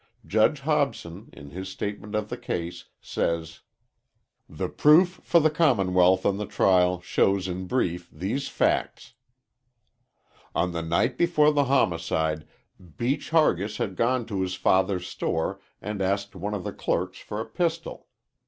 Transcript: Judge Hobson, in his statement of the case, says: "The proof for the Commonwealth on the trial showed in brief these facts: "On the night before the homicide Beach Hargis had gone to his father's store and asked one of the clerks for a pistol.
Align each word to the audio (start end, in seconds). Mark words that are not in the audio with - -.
Judge 0.25 0.61
Hobson, 0.61 1.29
in 1.31 1.51
his 1.51 1.69
statement 1.69 2.15
of 2.15 2.29
the 2.29 2.35
case, 2.37 2.85
says: 3.01 3.59
"The 4.49 4.67
proof 4.67 5.19
for 5.21 5.39
the 5.39 5.51
Commonwealth 5.51 6.25
on 6.25 6.37
the 6.37 6.47
trial 6.47 7.01
showed 7.01 7.45
in 7.45 7.67
brief 7.67 8.09
these 8.11 8.47
facts: 8.47 9.13
"On 10.55 10.71
the 10.71 10.81
night 10.81 11.19
before 11.19 11.53
the 11.53 11.65
homicide 11.65 12.47
Beach 12.97 13.29
Hargis 13.29 13.77
had 13.77 13.95
gone 13.95 14.25
to 14.25 14.41
his 14.41 14.55
father's 14.55 15.05
store 15.07 15.59
and 15.83 16.01
asked 16.01 16.35
one 16.35 16.55
of 16.55 16.63
the 16.63 16.73
clerks 16.73 17.19
for 17.19 17.39
a 17.39 17.45
pistol. 17.45 18.07